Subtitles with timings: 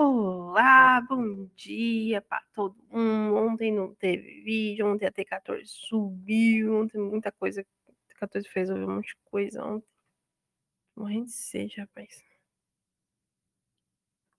[0.00, 3.34] Olá, bom dia para todo mundo.
[3.36, 7.66] Ontem não teve vídeo, ontem a T14 subiu, ontem muita coisa.
[7.88, 9.88] A T14 fez um monte de coisa ontem.
[10.94, 12.22] Morrendo de sede, rapaz.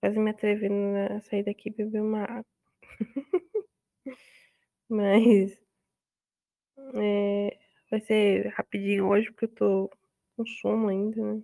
[0.00, 2.46] Quase me atrevendo a sair daqui e beber uma água.
[4.88, 5.60] Mas
[6.94, 7.58] é,
[7.90, 9.90] vai ser rapidinho hoje porque eu tô
[10.36, 11.42] com sono ainda, né?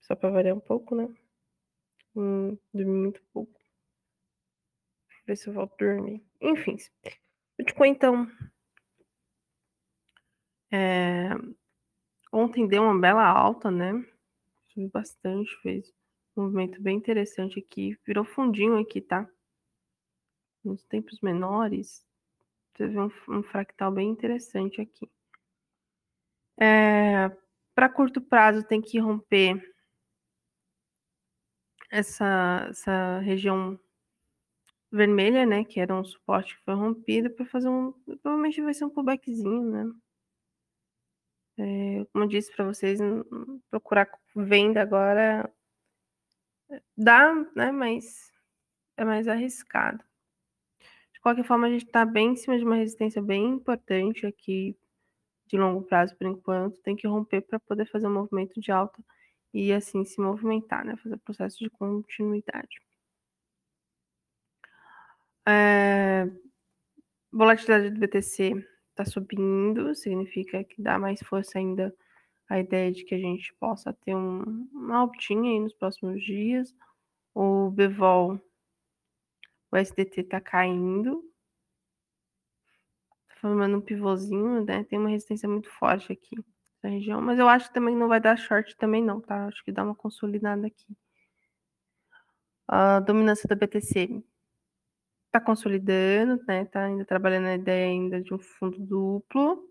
[0.00, 1.14] Só para variar um pouco, né?
[2.14, 3.52] Hum, dormi muito pouco.
[3.52, 6.22] Vou ver se eu volto a dormir.
[6.40, 6.76] Enfim,
[7.58, 8.30] Bitcoin então.
[10.72, 11.30] É,
[12.32, 13.92] ontem deu uma bela alta, né?
[14.68, 15.92] Subiu bastante, fez
[16.36, 17.98] um movimento bem interessante aqui.
[18.06, 19.28] Virou fundinho aqui, tá?
[20.64, 22.04] Nos tempos menores,
[22.74, 25.10] teve um, um fractal bem interessante aqui.
[26.58, 27.30] É,
[27.74, 29.60] Para curto prazo, tem que romper
[31.90, 33.78] essa, essa região
[34.90, 35.64] vermelha, né?
[35.64, 37.92] Que era um suporte que foi rompido para fazer um.
[38.22, 39.92] Provavelmente vai ser um pullbackzinho, né?
[41.58, 42.98] É, como eu disse para vocês,
[43.70, 45.52] procurar venda agora
[46.96, 47.70] dá, né?
[47.72, 48.32] Mas
[48.96, 50.02] é mais arriscado.
[51.12, 54.76] De qualquer forma, a gente está bem em cima de uma resistência bem importante aqui
[55.46, 56.80] de longo prazo por enquanto.
[56.82, 59.02] Tem que romper para poder fazer um movimento de alta
[59.52, 60.96] e assim se movimentar, né?
[60.96, 62.80] Fazer processo de continuidade.
[65.46, 66.28] É...
[67.32, 71.94] Volatilidade do BTC está subindo, significa que dá mais força ainda
[72.48, 76.74] a ideia de que a gente possa ter um, uma altinha aí nos próximos dias.
[77.34, 78.40] O Bevol,
[79.72, 81.22] o SDT está caindo,
[83.28, 84.84] tá formando um pivôzinho, né?
[84.84, 86.36] Tem uma resistência muito forte aqui
[86.82, 89.46] na região, mas eu acho que também não vai dar short também não, tá?
[89.46, 90.96] Acho que dá uma consolidada aqui.
[92.68, 94.22] A dominância da BTC
[95.26, 96.64] está consolidando, né?
[96.66, 99.68] Tá ainda trabalhando a ideia ainda de um fundo duplo.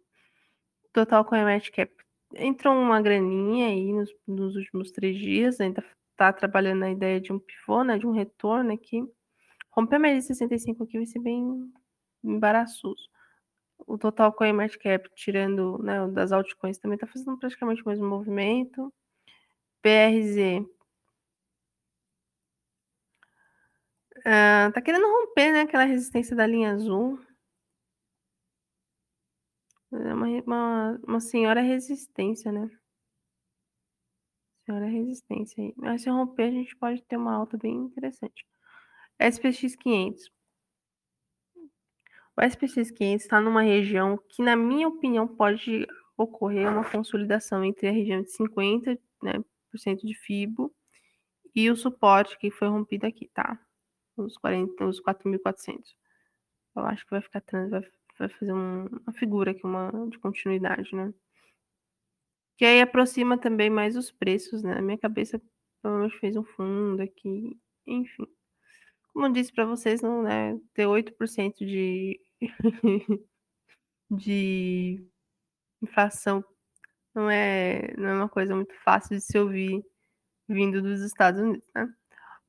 [0.93, 1.93] Total Market Cap
[2.35, 5.83] entrou uma graninha aí nos, nos, últimos três dias, ainda
[6.15, 7.97] tá trabalhando a ideia de um pivô, né?
[7.97, 9.03] De um retorno aqui.
[9.71, 11.71] Romper a média de 65 aqui vai ser bem
[12.23, 13.09] embaraçoso
[13.89, 18.07] o total coin market cap, tirando né, das altcoins, também está fazendo praticamente o mesmo
[18.07, 18.93] movimento.
[19.81, 20.65] PRZ
[24.19, 27.19] uh, tá querendo romper né, aquela resistência da linha azul.
[29.91, 32.69] É uma, uma, uma senhora resistência, né?
[34.65, 35.73] Senhora resistência aí.
[35.75, 38.45] Mas se romper, a gente pode ter uma alta bem interessante.
[39.19, 40.31] SPX 500.
[42.39, 45.85] O SPX 500 está numa região que, na minha opinião, pode
[46.15, 49.33] ocorrer uma consolidação entre a região de 50% né,
[49.69, 50.73] por cento de FIBO
[51.53, 53.59] e o suporte que foi rompido aqui, tá?
[54.15, 55.83] Os, 40, os 4.400.
[56.77, 57.81] Eu acho que vai ficar trans, vai,
[58.17, 61.13] vai fazer um, uma figura aqui, uma de continuidade, né?
[62.57, 64.79] Que aí aproxima também mais os preços, né?
[64.79, 65.41] Minha cabeça,
[65.81, 68.25] provavelmente fez um fundo aqui, enfim.
[69.11, 72.17] Como eu disse para vocês, não, né, ter 8% de
[74.09, 75.05] de
[75.81, 76.43] inflação
[77.13, 79.83] não é, não é uma coisa muito fácil de se ouvir
[80.47, 81.93] vindo dos Estados Unidos, né?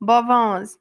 [0.00, 0.78] Bova 11.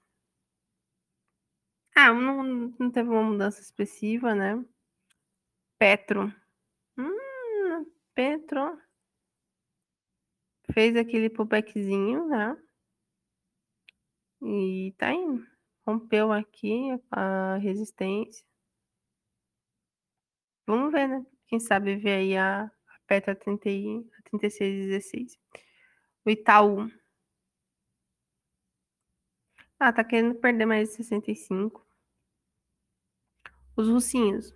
[1.96, 2.44] Ah, não,
[2.80, 4.64] não teve uma mudança expressiva, né?
[5.78, 6.34] Petro.
[6.98, 8.80] Hum, Petro.
[10.74, 12.56] Fez aquele pullbackzinho, né?
[14.42, 15.46] E tá indo.
[15.86, 18.49] Rompeu aqui a resistência.
[20.70, 21.26] Vamos ver, né?
[21.48, 25.36] Quem sabe ver aí a, a Petra 30, a 3616.
[26.24, 26.92] O Itaú.
[29.80, 31.84] Ah, tá querendo perder mais de 65.
[33.76, 34.54] Os russinhos.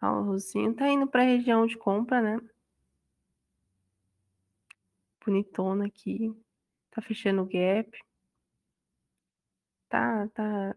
[0.00, 2.40] Ah, o russinho tá indo para a região de compra, né?
[5.24, 6.32] Bonitona aqui.
[6.92, 7.98] Tá fechando o gap.
[9.88, 10.72] Tá, tá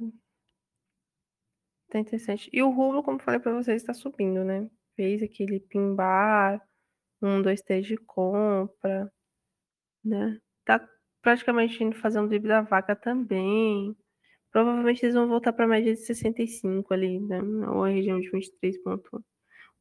[1.90, 2.50] Tá interessante.
[2.54, 4.70] E o rublo, como falei para vocês, está subindo, né?
[4.96, 6.62] Fez aquele pimbar,
[7.22, 9.12] um, dois, três de compra,
[10.04, 10.40] né?
[10.66, 10.88] Tá
[11.22, 13.96] praticamente indo fazer um dribble da vaca também.
[14.52, 17.40] Provavelmente eles vão voltar para a média de 65 ali, né?
[17.70, 19.24] Ou a região de 23.1.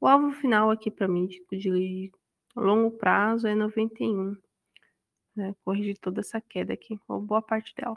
[0.01, 2.13] O alvo final aqui para mim de, de
[2.57, 4.37] longo prazo é 91.
[5.37, 5.55] Né?
[5.65, 7.97] Corrigir toda essa queda aqui, ou boa parte dela.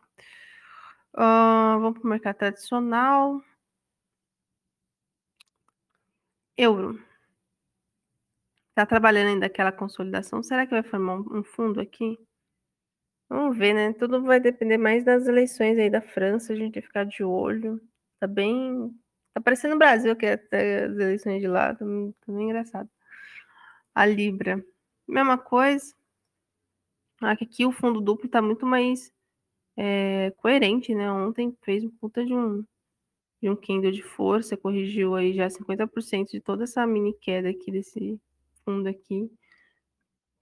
[1.14, 3.42] Uh, vamos para o mercado tradicional.
[6.62, 7.00] Euro.
[8.76, 10.42] Tá trabalhando ainda aquela consolidação.
[10.42, 12.18] Será que vai formar um fundo aqui?
[13.30, 16.82] Vamos ver, né, tudo vai depender mais das eleições aí da França, a gente tem
[16.82, 17.80] que ficar de olho.
[18.20, 18.94] Tá bem
[19.34, 21.86] tá parecendo o Brasil que até as eleições de lá, tá
[22.26, 22.90] tá bem engraçado.
[23.96, 24.64] A libra,
[25.08, 25.94] mesma coisa.
[27.20, 29.12] Ah, que aqui o fundo duplo tá muito mais,
[29.78, 32.64] eh, coerente, né, ontem fez um puta de um
[33.42, 37.72] de um candle de força, corrigiu aí já 50% de toda essa mini queda aqui
[37.72, 38.20] desse
[38.66, 39.32] fundo aqui.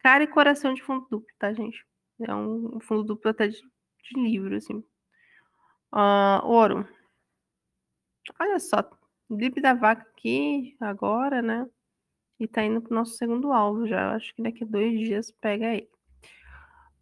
[0.02, 1.86] Cara e coração de fundo duplo, tá gente?
[2.22, 3.62] É um fundo duplo até de
[4.12, 4.84] de livro, assim.
[5.92, 6.86] Hã, ouro.
[8.40, 8.78] Olha só,
[9.30, 11.66] dip da vaca aqui, agora, né,
[12.40, 15.32] e tá indo para o nosso segundo alvo já, acho que daqui a 2 dias
[15.32, 15.90] pega ele.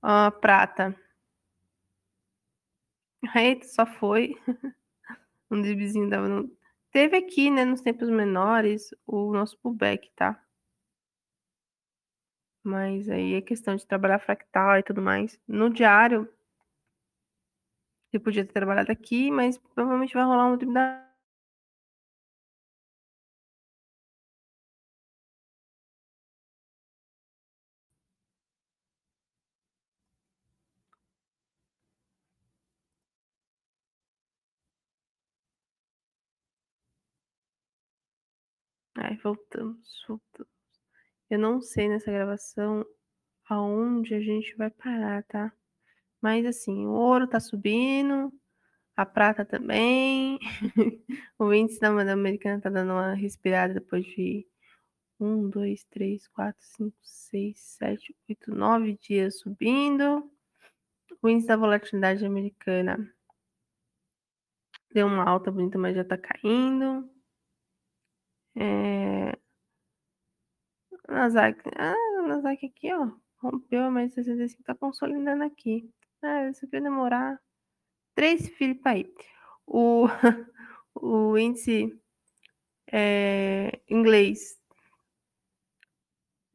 [0.03, 0.95] Hã, prata.
[3.35, 4.35] Eita, só foi.
[5.51, 6.49] Um dipzinho dava no
[6.91, 10.41] teve aqui, né, nos tempos menores, o nosso pullback, tá?
[12.63, 15.39] Mas aí é questão de trabalhar fractal e tudo mais.
[15.47, 16.27] No diário
[18.11, 21.06] você podia ter trabalhado aqui, mas provavelmente vai rolar um dip da
[39.23, 40.51] Voltamos, voltamos.
[41.29, 42.85] Eu não sei nessa gravação
[43.49, 45.51] aonde a gente vai parar, tá?
[46.21, 48.31] Mas assim, o ouro tá subindo,
[48.95, 50.39] a prata também,
[51.39, 54.47] o índice da moeda americana tá dando uma respirada depois de
[55.19, 60.29] 1, 2, 3, 4, 5, 6, 7, 8, 9 dias subindo.
[61.21, 62.97] O índice da volatilidade americana
[64.93, 67.09] deu uma alta bonita, mas já tá caindo.
[68.59, 69.33] Eh
[71.09, 71.95] Nasdaq, ah,
[72.65, 73.09] aqui, ó,
[73.41, 75.89] rompeu a de 65, tá consolidando aqui.
[76.21, 77.39] Ah, isso aqui demorar
[78.15, 79.11] 3 filhos pra ir.
[79.67, 80.07] O
[80.95, 81.93] o índice,
[82.91, 84.57] eh, inglês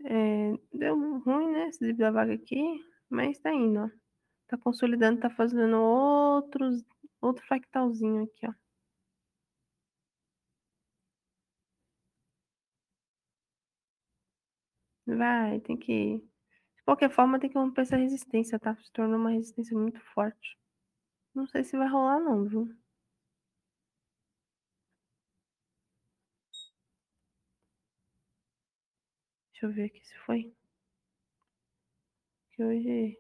[0.05, 2.63] eh, deu ruim, né, esse dip da vaga aqui,
[3.11, 3.89] mas tá indo, ó.
[4.49, 6.85] Tá consolidando, tá fazendo outros
[7.21, 8.53] outro fractalzinho aqui, ó.
[15.07, 18.77] Vai, tem que de qualquer forma tem que romper essa resistência, tá?
[18.77, 20.59] Se tornou uma resistência muito forte.
[21.35, 22.69] Não sei se vai rolar não, viu?
[29.53, 30.53] Deixa eu ver aqui se foi.
[32.51, 33.19] Que hoje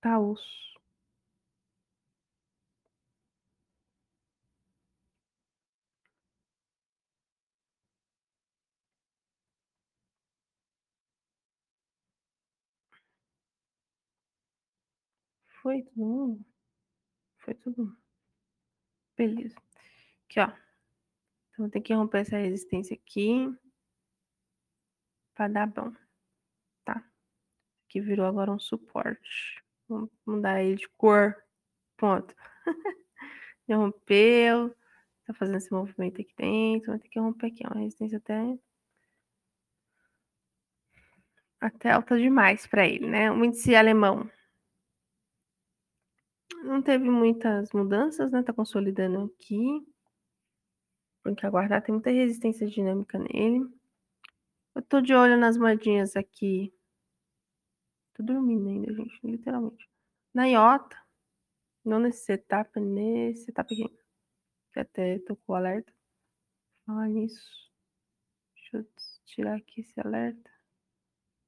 [0.00, 0.73] tá osso.
[15.64, 16.44] Foi todo mundo?
[17.38, 17.96] Foi todo mundo.
[19.16, 19.56] Beleza.
[20.26, 20.52] Aqui, ó.
[21.50, 23.48] Então tem que romper essa resistência aqui.
[25.34, 25.90] Pra dar bom,
[26.84, 27.02] tá?
[27.88, 29.64] Aqui virou agora um suporte.
[29.88, 31.34] Vamos mudar ele de cor.
[31.96, 32.34] Pronto.
[33.66, 34.76] Já rompeu,
[35.24, 38.58] tá fazendo esse movimento aqui dentro, vai ter que romper aqui, ó, uma resistência até
[41.58, 43.30] até alta demais pra ele, né.
[43.32, 44.30] O índice alemão
[46.64, 49.86] não teve muitas mudanças, né, tá consolidando aqui.
[51.22, 53.66] Tem que aguardar, tem muita resistência dinâmica nele.
[54.74, 56.72] Eu tô de olho nas moedinhas aqui
[58.14, 59.88] tô dormindo ainda, gente, literalmente.
[60.32, 60.96] Na iota,
[61.84, 63.98] não nesse setup, nesse setup aqui,
[64.72, 65.92] que até tocou alerta.
[66.86, 67.72] Falar nisso,
[68.54, 68.86] deixa eu
[69.24, 70.50] tirar aqui esse alerta,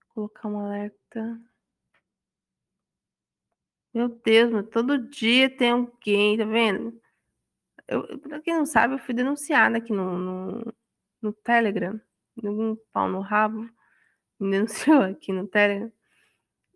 [0.08, 1.40] colocar um alerta.
[3.96, 7.00] Meu Deus, todo dia tem alguém, tá vendo?
[7.88, 10.74] Eu pra quem não sabe, eu fui denunciada aqui no no
[11.22, 11.98] no Telegram,
[12.44, 13.70] algum pau no rabo
[14.38, 15.90] me denunciou aqui no Telegram.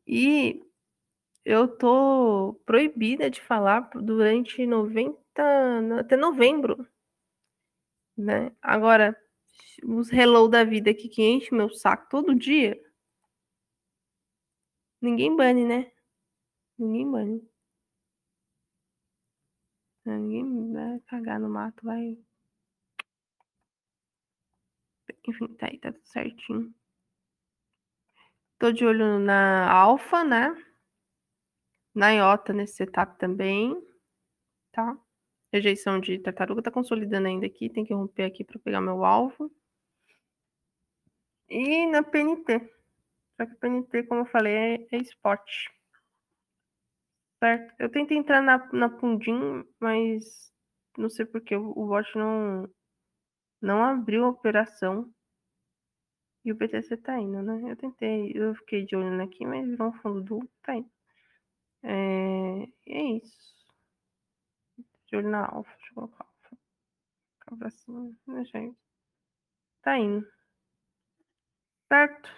[0.06, 0.64] E
[1.44, 5.20] eu tô proibida de falar durante 90
[6.00, 6.86] até novembro.
[8.16, 8.52] Né.
[8.62, 9.16] Agora,
[9.84, 12.80] os hello da vida aqui que enche meu saco todo dia
[15.00, 15.90] ninguém bane, né.
[16.80, 17.50] Ninguém bane.
[20.06, 22.16] É, ninguém vai cagar no mato, vai
[25.26, 26.74] Enfim, tá aí, tá tudo certinho.
[28.60, 30.54] Tô de olho na alfa, né.
[31.94, 33.74] Na iota, nesse setup também,
[34.72, 34.96] tá.
[35.52, 39.50] Rejeição de tartaruga tá consolidando ainda aqui, tem que romper aqui pra pegar meu alvo.
[41.48, 42.48] E na PNT.
[43.36, 45.42] Só que PNT, como eu falei, é é spot.
[47.42, 47.72] Certo.
[47.78, 50.52] Eu tentei entrar na na Pundim, mas
[50.98, 52.68] não sei porque o bot não
[53.62, 55.12] não abriu a operação.
[56.46, 57.70] E o BTC tá indo, né.
[57.70, 60.88] Eu tentei, eu fiquei de olho aqui, mas virou um fundo duplo, tá indo.
[61.84, 63.38] É, é isso.
[65.08, 66.56] De olho na alfa, deixa eu colocar alfa.
[67.40, 68.76] Cá pra cima, né, gente.
[69.82, 70.26] Tá indo.
[71.90, 72.28] Certo.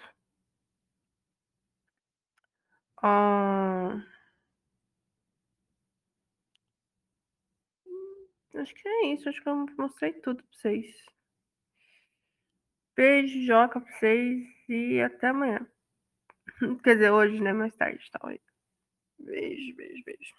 [3.01, 4.03] Hã
[8.63, 10.85] Acho que é isso, acho que eu mostrei tudo pra vocês.
[12.95, 15.67] Beijoca pra vocês e até amanhã.
[16.81, 18.39] Quer dizer, hoje, né, mais tarde, talvez.
[19.19, 20.33] Beijo, beijo, beijo.